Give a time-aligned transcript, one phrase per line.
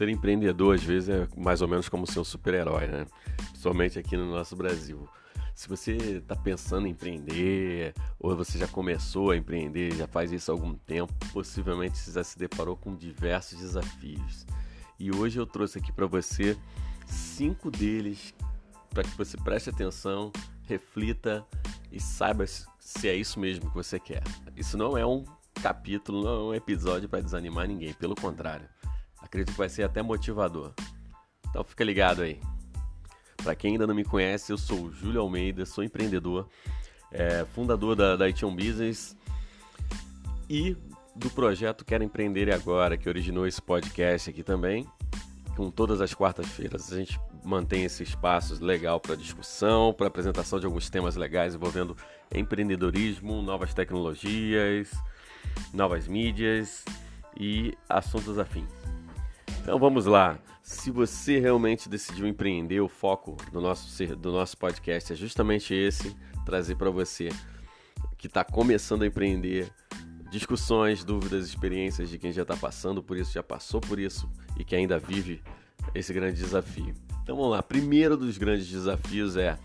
[0.00, 3.06] ser empreendedor às vezes é mais ou menos como ser um super-herói, né?
[3.36, 5.06] Principalmente aqui no nosso Brasil.
[5.54, 10.50] Se você está pensando em empreender, ou você já começou a empreender, já faz isso
[10.50, 14.46] há algum tempo, possivelmente você já se deparou com diversos desafios.
[14.98, 16.56] E hoje eu trouxe aqui para você
[17.06, 18.32] cinco deles
[18.88, 20.32] para que você preste atenção,
[20.62, 21.44] reflita
[21.92, 24.22] e saiba se é isso mesmo que você quer.
[24.56, 25.24] Isso não é um
[25.62, 28.66] capítulo, não é um episódio para desanimar ninguém, pelo contrário.
[29.30, 30.74] Acredito que vai ser até motivador.
[31.48, 32.40] Então fica ligado aí.
[33.36, 36.48] Para quem ainda não me conhece, eu sou o Júlio Almeida, sou empreendedor,
[37.12, 39.16] é, fundador da, da Ition Business
[40.48, 40.76] e
[41.14, 44.84] do projeto Quero Empreender Agora, que originou esse podcast aqui também.
[45.56, 50.66] Com todas as quartas-feiras a gente mantém esse espaço legal para discussão, para apresentação de
[50.66, 51.96] alguns temas legais envolvendo
[52.34, 54.90] empreendedorismo, novas tecnologias,
[55.72, 56.84] novas mídias
[57.38, 58.68] e assuntos afins.
[59.62, 60.38] Então vamos lá.
[60.62, 66.16] Se você realmente decidiu empreender, o foco do nosso, do nosso podcast é justamente esse:
[66.44, 67.30] trazer para você
[68.16, 69.72] que está começando a empreender
[70.30, 74.64] discussões, dúvidas, experiências de quem já está passando por isso, já passou por isso e
[74.64, 75.42] que ainda vive
[75.94, 76.94] esse grande desafio.
[77.22, 77.62] Então vamos lá.
[77.62, 79.58] Primeiro dos grandes desafios é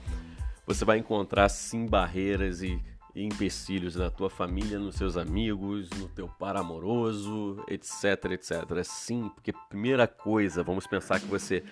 [0.65, 2.81] você vai encontrar sim barreiras e
[3.16, 8.52] e empecilhos na tua família, nos seus amigos, no teu par amoroso, etc, etc.
[8.77, 11.63] É sim, porque primeira coisa, vamos pensar que você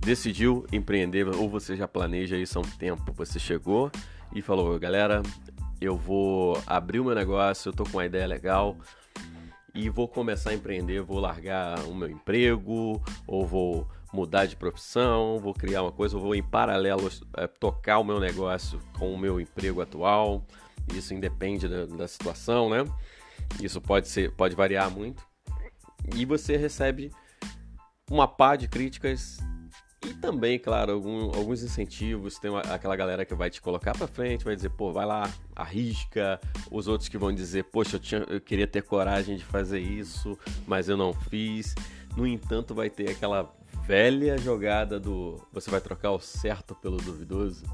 [0.00, 3.12] decidiu empreender ou você já planeja isso há um tempo.
[3.12, 3.90] Você chegou
[4.34, 5.22] e falou, galera,
[5.80, 8.76] eu vou abrir o meu negócio, eu tô com uma ideia legal
[9.72, 15.38] e vou começar a empreender, vou largar o meu emprego ou vou mudar de profissão,
[15.38, 19.40] vou criar uma coisa, vou em paralelo é, tocar o meu negócio com o meu
[19.40, 20.44] emprego atual.
[20.92, 22.84] Isso independe da, da situação, né?
[23.60, 25.22] Isso pode ser, pode variar muito.
[26.14, 27.10] E você recebe
[28.10, 29.38] uma pá de críticas
[30.06, 32.38] e também, claro, algum, alguns incentivos.
[32.38, 35.32] Tem uma, aquela galera que vai te colocar para frente, vai dizer, pô, vai lá,
[35.56, 36.38] arrisca.
[36.70, 40.38] Os outros que vão dizer, poxa, eu, tinha, eu queria ter coragem de fazer isso,
[40.66, 41.74] mas eu não fiz.
[42.16, 43.50] No entanto, vai ter aquela
[43.86, 47.64] velha jogada do você vai trocar o certo pelo duvidoso.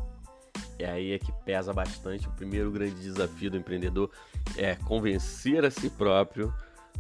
[0.81, 2.27] E aí é que pesa bastante.
[2.27, 4.11] O primeiro grande desafio do empreendedor
[4.57, 6.55] é convencer a si próprio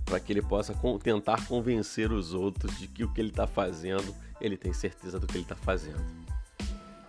[0.05, 4.15] para que ele possa tentar convencer os outros de que o que ele está fazendo,
[4.39, 6.05] ele tem certeza do que ele está fazendo.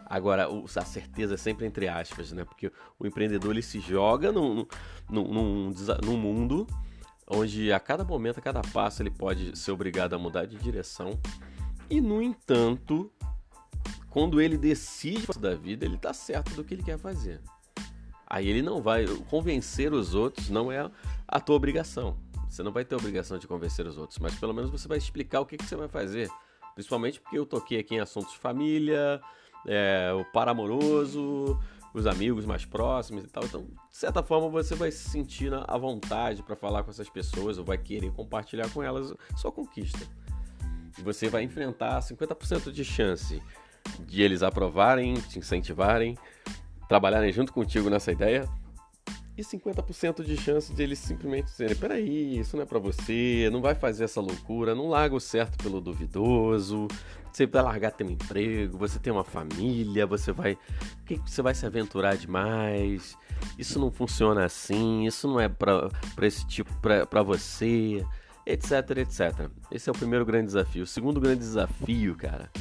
[0.06, 2.46] Agora, a certeza é sempre entre aspas, né?
[2.46, 4.66] Porque o empreendedor ele se joga num,
[5.10, 6.66] num, num, num mundo
[7.28, 11.20] onde a cada momento, a cada passo, ele pode ser obrigado a mudar de direção.
[11.90, 13.12] E, no entanto,
[14.12, 17.40] quando ele decide da vida, ele está certo do que ele quer fazer.
[18.28, 20.92] Aí ele não vai convencer os outros, não é
[21.26, 22.18] a tua obrigação.
[22.50, 25.40] Você não vai ter obrigação de convencer os outros, mas pelo menos você vai explicar
[25.40, 26.30] o que, que você vai fazer.
[26.76, 29.22] Principalmente porque eu toquei aqui em assuntos de família,
[29.66, 31.58] é, o par amoroso,
[31.94, 33.46] os amigos mais próximos e tal.
[33.46, 37.58] Então, de certa forma, você vai se sentir à vontade para falar com essas pessoas
[37.58, 40.06] ou vai querer compartilhar com elas sua conquista.
[40.98, 43.42] E você vai enfrentar 50% de chance
[44.00, 46.18] de eles aprovarem, te incentivarem,
[46.88, 48.48] trabalharem junto contigo nessa ideia,
[49.38, 53.62] e 50% de chance de eles simplesmente dizerem: peraí, isso não é para você, não
[53.62, 56.88] vai fazer essa loucura, não larga o certo pelo duvidoso,
[57.32, 60.58] você vai largar teu emprego, você tem uma família, você vai.
[61.06, 63.18] que você vai se aventurar demais?
[63.58, 65.90] Isso não funciona assim, isso não é para
[66.22, 68.06] esse tipo, para você,
[68.46, 69.50] etc, etc.
[69.72, 70.84] Esse é o primeiro grande desafio.
[70.84, 72.52] O segundo grande desafio, cara,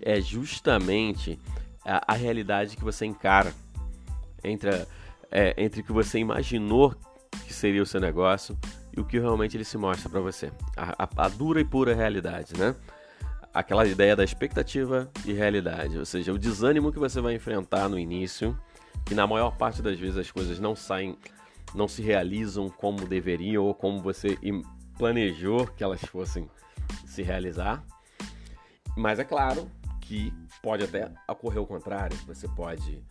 [0.00, 1.38] é justamente
[1.84, 3.52] a, a realidade que você encara
[4.42, 4.86] entre, a,
[5.30, 6.94] é, entre o que você imaginou
[7.46, 8.58] que seria o seu negócio
[8.96, 10.50] e o que realmente ele se mostra para você.
[10.76, 12.74] A, a, dura e pura realidade, né?
[13.52, 17.98] Aquela ideia da expectativa e realidade, ou seja, o desânimo que você vai enfrentar no
[17.98, 18.58] início,
[19.04, 21.16] que na maior parte das vezes as coisas não saem,
[21.74, 24.38] não se realizam como deveriam ou como você
[24.98, 26.50] planejou que elas fossem
[27.06, 27.82] se realizar.
[28.94, 29.70] Mas é claro
[30.06, 30.32] que
[30.62, 32.16] pode até ocorrer o contrário.
[32.26, 33.02] Você pode,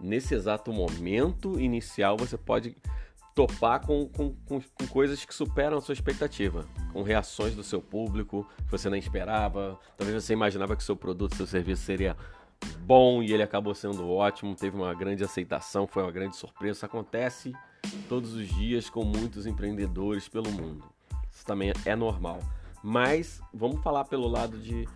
[0.00, 2.76] nesse exato momento inicial, você pode
[3.34, 7.80] topar com, com, com, com, coisas que superam a sua expectativa, com reações do seu
[7.80, 9.78] público que você não esperava.
[9.96, 12.16] Talvez você imaginava que seu produto, seu serviço seria
[12.80, 16.78] bom e ele acabou sendo ótimo, teve uma grande aceitação, foi uma grande surpresa.
[16.78, 17.52] Isso acontece
[18.08, 20.84] todos os dias com muitos empreendedores pelo mundo.
[21.32, 22.38] Isso também é normal.
[22.82, 24.86] Mas vamos falar pelo lado de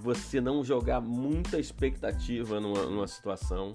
[0.00, 3.74] você não jogar muita expectativa numa, numa situação.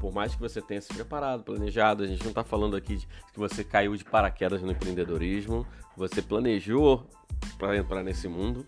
[0.00, 3.06] Por mais que você tenha se preparado, planejado, a gente não está falando aqui de
[3.06, 5.66] que você caiu de paraquedas no empreendedorismo,
[5.96, 7.08] você planejou
[7.56, 8.66] para entrar nesse mundo,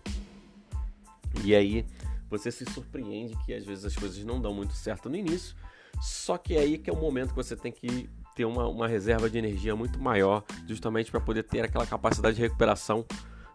[1.43, 1.85] E aí
[2.29, 5.55] você se surpreende que às vezes as coisas não dão muito certo no início,
[6.01, 8.87] só que é aí que é o momento que você tem que ter uma, uma
[8.87, 13.05] reserva de energia muito maior, justamente para poder ter aquela capacidade de recuperação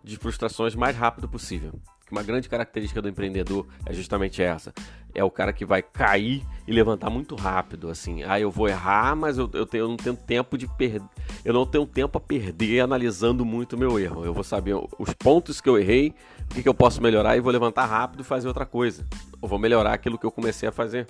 [0.02, 1.72] de frustrações mais rápido possível.
[2.10, 4.70] Uma grande característica do empreendedor é justamente essa.
[5.14, 8.22] É o cara que vai cair e levantar muito rápido, assim.
[8.22, 11.00] Ah, eu vou errar, mas eu, eu, tenho, eu não tenho tempo de perder.
[11.43, 14.26] Eu não tenho tempo a perder analisando muito o meu erro.
[14.26, 16.14] Eu vou saber os pontos que eu errei,
[16.50, 19.06] o que, que eu posso melhorar e vou levantar rápido e fazer outra coisa.
[19.43, 21.06] Eu vou melhorar aquilo que eu comecei a fazer.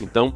[0.00, 0.34] Então,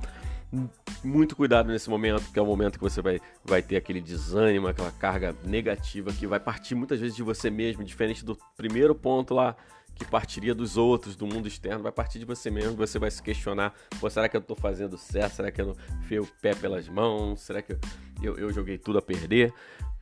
[1.04, 4.68] muito cuidado nesse momento, que é o momento que você vai, vai ter aquele desânimo,
[4.68, 9.34] aquela carga negativa que vai partir muitas vezes de você mesmo, diferente do primeiro ponto
[9.34, 9.56] lá
[9.96, 13.22] que partiria dos outros, do mundo externo, vai partir de você mesmo, você vai se
[13.22, 13.74] questionar,
[14.10, 15.36] será que eu estou fazendo certo?
[15.36, 17.40] Será que eu não fei o pé pelas mãos?
[17.40, 17.78] Será que eu,
[18.22, 19.52] eu, eu joguei tudo a perder?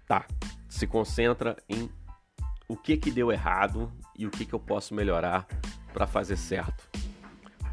[0.06, 0.26] Tá,
[0.68, 1.88] se concentra em
[2.68, 5.46] o que que deu errado e o que que eu posso melhorar
[5.92, 6.93] para fazer certo.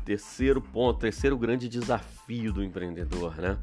[0.06, 3.58] Terceiro ponto, terceiro grande desafio do empreendedor, né?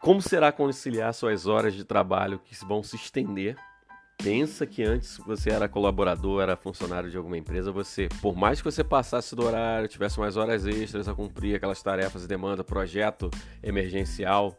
[0.00, 3.56] Como será conciliar suas horas de trabalho que vão se estender
[4.18, 8.64] pensa que antes você era colaborador, era funcionário de alguma empresa, você, por mais que
[8.64, 13.30] você passasse do horário, tivesse mais horas extras a cumprir, aquelas tarefas e demanda, projeto
[13.62, 14.56] emergencial,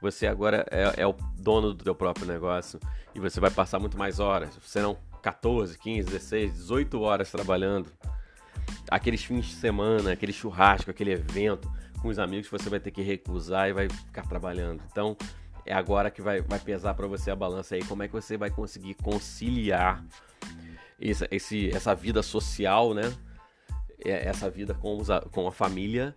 [0.00, 2.78] você agora é, é, o dono do teu próprio negócio
[3.14, 4.56] e você vai passar muito mais horas.
[4.76, 7.90] Não 14, 15, 16, 18 horas trabalhando.
[8.90, 11.70] Aqueles fins de semana, aquele churrasco, aquele evento
[12.00, 14.82] com os amigos você vai ter que recusar e vai ficar trabalhando.
[14.90, 15.16] Então,
[15.66, 17.84] é agora que vai, vai pesar para você a balança aí.
[17.84, 20.04] Como é que você vai conseguir conciliar
[21.00, 23.12] esse, esse, essa vida social, né?
[24.04, 26.16] É, essa vida com, os, com a família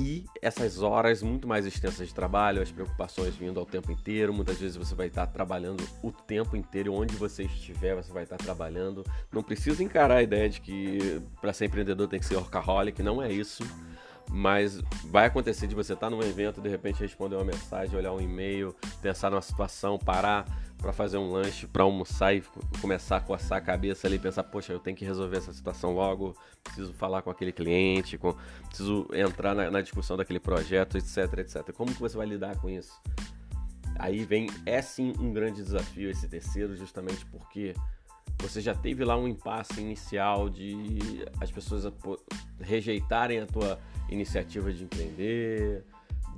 [0.00, 4.32] e essas horas muito mais extensas de trabalho, as preocupações vindo ao tempo inteiro.
[4.32, 8.38] Muitas vezes você vai estar trabalhando o tempo inteiro, onde você estiver, você vai estar
[8.38, 9.04] trabalhando.
[9.30, 13.22] Não precisa encarar a ideia de que para ser empreendedor tem que ser workaholic, não
[13.22, 13.62] é isso.
[14.30, 18.20] Mas vai acontecer de você estar num evento, de repente responder uma mensagem, olhar um
[18.20, 20.46] e-mail, pensar numa situação, parar
[20.80, 22.42] para fazer um lanche, para almoçar e
[22.80, 26.34] começar a coçar a cabeça ali, pensar, poxa, eu tenho que resolver essa situação logo,
[26.64, 28.34] preciso falar com aquele cliente, com,
[28.66, 31.72] preciso entrar na, na discussão daquele projeto, etc, etc.
[31.72, 32.98] Como que você vai lidar com isso?
[33.98, 37.74] Aí vem, é sim um grande desafio esse terceiro, justamente porque
[38.38, 41.92] você já teve lá um impasse inicial de as pessoas
[42.58, 43.78] rejeitarem a tua
[44.08, 45.84] iniciativa de empreender,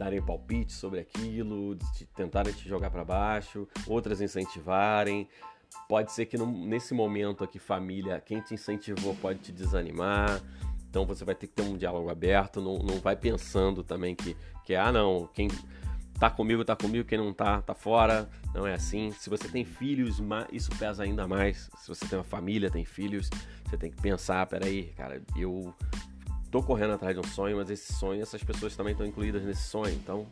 [0.03, 1.79] darem palpite sobre aquilo,
[2.17, 5.29] tentarem te jogar para baixo, outras incentivarem.
[5.89, 10.43] Pode ser que nesse momento aqui, família, quem te incentivou pode te desanimar.
[10.91, 14.37] Então você vai ter que ter um diálogo aberto, não, não vai pensando também que,
[14.65, 15.49] que ah não, quem
[16.19, 18.29] tá comigo, tá comigo, quem não tá, tá fora.
[18.53, 19.13] Não é assim.
[19.13, 20.21] Se você tem filhos,
[20.51, 21.71] isso pesa ainda mais.
[21.79, 23.31] Se você tem uma família, tem filhos,
[23.65, 25.73] você tem que pensar, peraí, cara, eu
[26.53, 29.63] tô correndo atrás de um sonho, mas esse sonho, essas pessoas também estão incluídas nesse
[29.63, 29.95] sonho.
[29.95, 30.27] Então,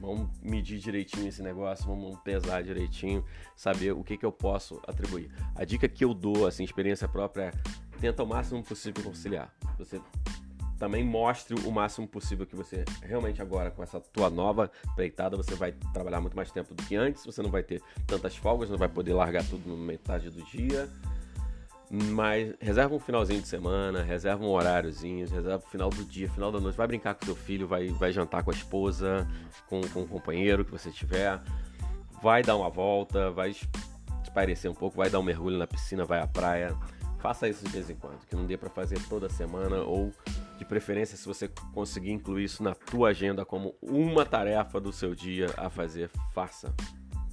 [0.00, 3.22] vamos medir direitinho esse negócio, vamos pesar direitinho,
[3.54, 5.30] saber o que, que eu posso atribuir.
[5.54, 7.52] A dica que eu dou, assim, experiência própria, é
[8.00, 9.54] tenta o máximo possível conciliar.
[9.78, 10.00] Você
[10.78, 15.54] também mostre o máximo possível que você realmente agora com essa tua nova peitada você
[15.54, 18.78] vai trabalhar muito mais tempo do que antes, você não vai ter tantas folgas, não
[18.78, 20.88] vai poder largar tudo no metade do dia
[21.90, 26.52] mas reserva um finalzinho de semana, reserva um horáriozinho, reserva o final do dia, final
[26.52, 26.76] da noite.
[26.76, 29.26] Vai brincar com seu filho, vai, vai jantar com a esposa,
[29.68, 31.40] com, com o companheiro que você tiver.
[32.22, 33.52] Vai dar uma volta, vai
[34.22, 36.76] espairecer um pouco, vai dar um mergulho na piscina, vai à praia.
[37.18, 40.12] Faça isso de vez em quando, que não dê para fazer toda semana ou
[40.56, 45.14] de preferência se você conseguir incluir isso na tua agenda como uma tarefa do seu
[45.14, 46.72] dia a fazer, faça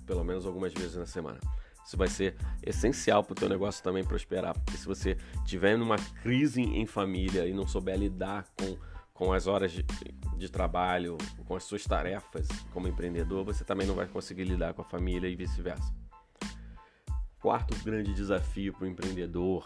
[0.06, 1.40] pelo menos algumas vezes na semana.
[1.88, 4.54] Isso vai ser essencial para o teu negócio também prosperar.
[4.54, 5.16] Porque se você
[5.46, 8.78] tiver numa crise em família e não souber lidar com,
[9.14, 9.86] com as horas de,
[10.38, 14.82] de trabalho, com as suas tarefas como empreendedor, você também não vai conseguir lidar com
[14.82, 15.96] a família e vice-versa.
[17.40, 19.66] Quarto grande desafio para o empreendedor,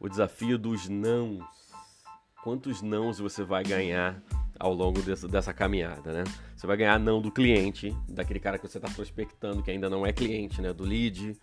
[0.00, 1.44] o desafio dos nãos.
[2.42, 4.22] Quantos nãos você vai ganhar
[4.58, 6.24] ao longo dessa, dessa caminhada, né?
[6.56, 10.04] Você vai ganhar não do cliente, daquele cara que você está prospectando que ainda não
[10.04, 10.72] é cliente, né?
[10.72, 11.36] Do lead.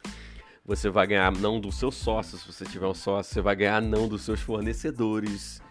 [0.65, 3.33] Você vai ganhar não do seu sócio, se você tiver um sócio.
[3.33, 5.61] Você vai ganhar não dos seus fornecedores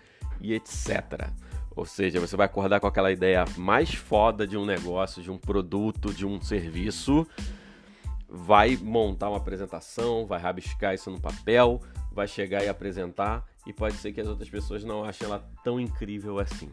[0.40, 1.28] e etc.
[1.76, 5.36] Ou seja, você vai acordar com aquela ideia mais foda de um negócio, de um
[5.36, 7.26] produto, de um serviço,
[8.28, 11.80] vai montar uma apresentação, vai rabiscar isso no papel,
[12.12, 15.80] vai chegar e apresentar, e pode ser que as outras pessoas não achem ela tão
[15.80, 16.70] incrível assim.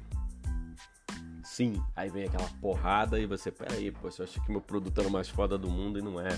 [1.51, 5.09] Sim, aí vem aquela porrada e você, peraí, pô, eu achei que meu produto era
[5.09, 6.29] o mais foda do mundo e não é.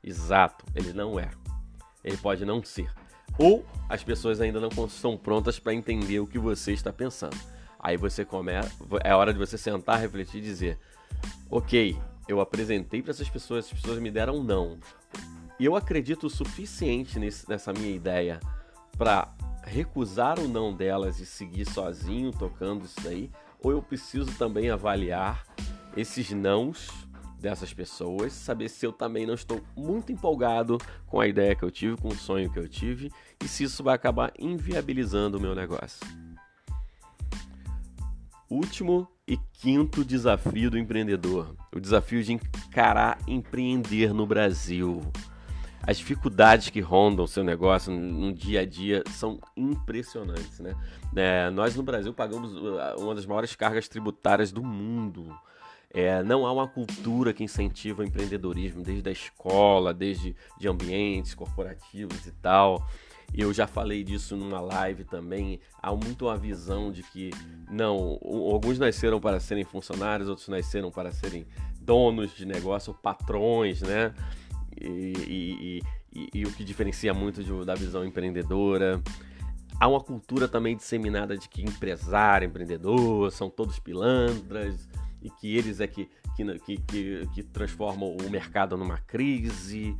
[0.00, 1.28] Exato, ele não é.
[2.04, 2.88] Ele pode não ser.
[3.36, 7.36] Ou as pessoas ainda não estão prontas para entender o que você está pensando.
[7.80, 8.70] Aí você começa,
[9.02, 10.78] é hora de você sentar, refletir e dizer:
[11.50, 11.98] "OK,
[12.28, 14.78] eu apresentei para essas pessoas, as pessoas me deram um não.
[15.58, 18.38] Eu acredito o suficiente nesse, nessa minha ideia
[18.96, 19.34] para
[19.64, 23.28] recusar o não delas e seguir sozinho tocando isso daí,
[23.62, 25.44] ou eu preciso também avaliar
[25.96, 26.88] esses nãos
[27.40, 31.70] dessas pessoas, saber se eu também não estou muito empolgado com a ideia que eu
[31.70, 33.10] tive, com o sonho que eu tive,
[33.42, 36.00] e se isso vai acabar inviabilizando o meu negócio.
[38.48, 45.00] Último e quinto desafio do empreendedor: o desafio de encarar empreender no Brasil.
[45.86, 50.74] As dificuldades que rondam o seu negócio no dia a dia são impressionantes, né?
[51.16, 55.34] É, nós no Brasil pagamos uh, uma das maiores cargas tributárias do mundo.
[55.92, 61.34] É, não há uma cultura que incentiva o empreendedorismo, desde a escola, desde de ambientes
[61.34, 62.86] corporativos e tal.
[63.32, 65.60] Eu já falei disso numa live também.
[65.80, 67.30] Há muito uma visão de que,
[67.70, 71.46] não, alguns nasceram para serem funcionários, outros nasceram para serem
[71.80, 74.12] donos de negócio, patrões, né?
[74.80, 75.82] E,
[76.12, 79.00] e, e, o que diferencia muito de, da visão empreendedora.
[79.78, 84.88] Há uma cultura também disseminada de que empresário, empreendedor, são todos pilantras
[85.22, 89.96] e que eles é que, que, que, que transformam o mercado numa crise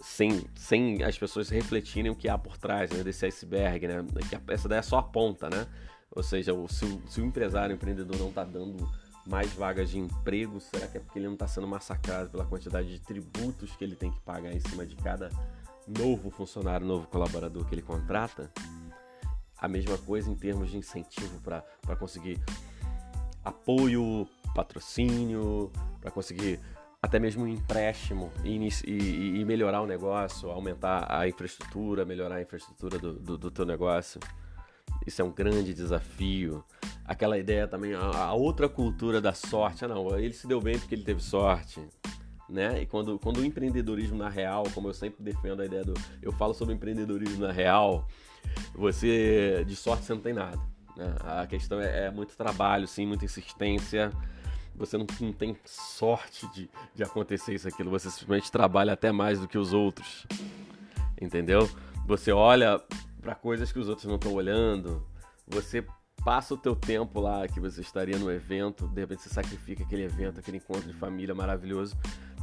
[0.00, 4.04] sem, sem as pessoas refletirem o que há por trás né, desse iceberg, né?
[4.28, 5.66] Que essa daí é só a ponta, né?
[6.10, 8.88] Ou seja, se, o, se o empresário, empreendedor não está dando
[9.26, 12.88] mais vagas de emprego, será que é porque ele não está sendo massacrado pela quantidade
[12.88, 15.30] de tributos que ele tem que pagar em cima de cada
[15.86, 18.50] novo funcionário, novo colaborador que ele contrata?
[19.58, 22.40] A mesma coisa em termos de incentivo para conseguir
[23.44, 26.58] apoio, patrocínio, para conseguir
[27.02, 32.42] até mesmo um empréstimo e, e, e, melhorar o negócio, aumentar a infraestrutura, melhorar a
[32.42, 34.20] infraestrutura do, do, do teu negócio.
[35.06, 36.62] Isso é um grande desafio.
[37.10, 39.84] Aquela ideia também, a, a, outra cultura da sorte.
[39.84, 41.80] Ah, não, ele se deu bem porque ele teve sorte.
[42.48, 42.82] Né?
[42.82, 45.94] E quando, quando o empreendedorismo na real, como eu sempre defendo a ideia do.
[46.22, 48.06] Eu falo sobre empreendedorismo na real,
[48.72, 49.64] você.
[49.66, 50.60] De sorte você não tem nada.
[50.96, 51.12] Né?
[51.20, 54.12] A questão é, é muito trabalho, sim, muita insistência
[54.72, 59.38] você não, não tem sorte de, de acontecer isso aquilo, você simplesmente trabalha até mais
[59.38, 60.26] do que os outros.
[61.20, 61.68] Entendeu?
[62.06, 62.80] Você olha
[63.20, 65.06] para coisas que os outros não estão olhando,
[65.46, 65.84] você
[66.24, 70.04] passa o teu tempo lá que você estaria no evento, de repente você sacrifica aquele
[70.04, 71.96] evento, aquele encontro de família maravilhoso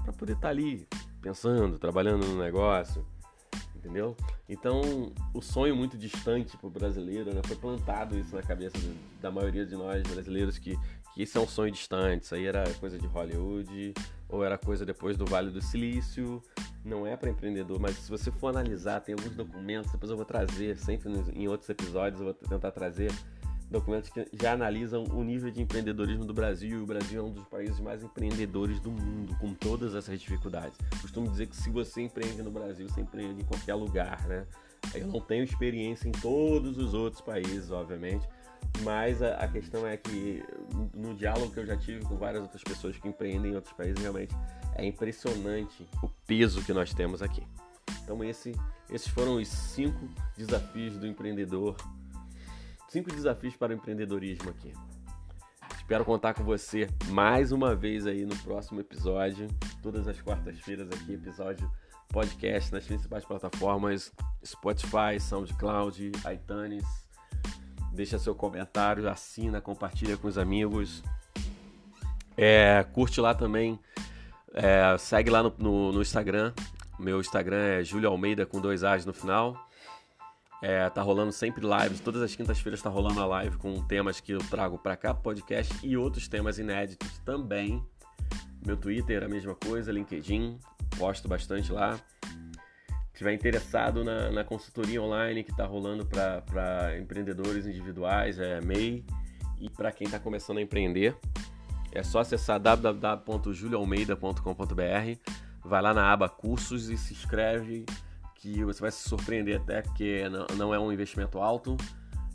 [0.04, 0.88] para poder estar tá ali
[1.22, 3.06] pensando, trabalhando no negócio,
[3.76, 4.16] entendeu?
[4.48, 7.42] Então, o sonho muito distante para o brasileiro, né?
[7.46, 8.78] Foi plantado isso na cabeça
[9.22, 10.78] da maioria de nós brasileiros que
[11.18, 13.92] que isso é um sonho distante, isso aí era coisa de Hollywood,
[14.30, 16.44] ou era coisa depois do Vale do Silício,
[16.86, 20.26] não é para empreendedor, mas se você for analisar, tem alguns documentos, depois eu vou
[20.28, 23.12] trazer, sempre em outros episódios eu vou tentar trazer
[23.70, 27.32] documentos que já analisam o nível de empreendedorismo do Brasil, e o Brasil é um
[27.32, 30.78] dos países mais empreendedores do mundo, com todas essas dificuldades.
[31.02, 34.46] Costumo dizer que se você empreende no Brasil, você empreende em qualquer lugar, né?
[34.94, 38.28] Eu não tenho experiência em todos os outros países, obviamente,
[38.84, 40.44] mas a, a, questão é que
[40.94, 44.00] no, diálogo que eu já tive com várias outras pessoas que empreendem em outros países,
[44.02, 44.36] realmente
[44.76, 47.44] é impressionante o peso que nós temos aqui.
[48.04, 48.56] Então esse,
[48.90, 50.08] esses foram os cinco
[50.38, 51.76] desafios do empreendedor,
[52.88, 54.74] cinco desafios para o empreendedorismo aqui.
[55.76, 59.48] Espero contar com você mais uma vez aí no próximo episódio,
[59.82, 61.70] todas as quartas-feiras aqui, episódio
[62.10, 64.12] podcast nas principais plataformas
[64.46, 67.08] Spotify, SoundCloud, iTunes
[67.98, 71.04] deixa seu comentário, assina, compartilha com os amigos.
[72.38, 73.80] É, curte lá também,
[74.54, 76.54] é, segue lá no, no, no, Instagram.
[77.00, 79.67] Meu Instagram é Júlio Almeida com dois A's no final.
[80.62, 84.32] É, tá rolando sempre lives, todas as quintas-feiras tá rolando a live com temas que
[84.32, 87.86] eu trago para cá, podcast e outros temas inéditos também.
[88.66, 90.58] Meu Twitter a mesma coisa, LinkedIn,
[90.98, 92.00] posto bastante lá.
[93.14, 99.04] Estiver interessado na, na, consultoria online que está rolando para empreendedores individuais, é MEI,
[99.60, 101.18] e para quem está começando a empreender,
[101.92, 105.20] é só acessar www.julioalmeida.com.br,
[105.64, 107.86] vai lá na aba cursos e se inscreve,
[108.54, 110.24] que você vai se surpreender até porque
[110.56, 111.76] não é um investimento alto,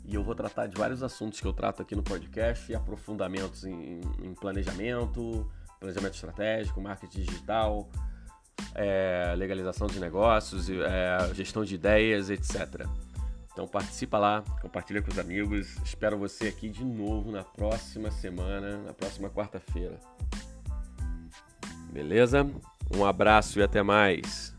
[0.05, 4.01] e eu vou tratar de vários assuntos que eu trato aqui no podcast, aprofundamentos em,
[4.21, 7.89] em planejamento, planejamento estratégico, marketing digital,
[8.75, 12.85] é, legalização de negócios, é, gestão de ideias, etc.
[13.51, 15.77] Então participa lá, compartilha com os amigos.
[15.85, 19.99] Espero você aqui de novo na próxima semana, na próxima quarta-feira.
[21.91, 22.45] Beleza?
[22.93, 24.52] Um abraço e até mais.